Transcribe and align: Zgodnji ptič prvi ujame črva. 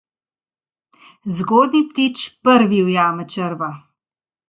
Zgodnji 1.37 1.81
ptič 1.91 2.17
prvi 2.49 2.83
ujame 2.91 3.31
črva. 3.37 3.73